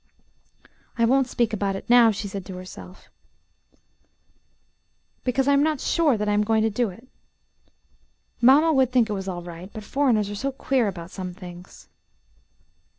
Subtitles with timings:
[0.97, 3.11] "I won't speak about it now," she said to herself,
[5.23, 7.07] "because I am not sure that I am going to do it.
[8.41, 11.87] Mamma would think it was all right, but foreigners are so queer about some things."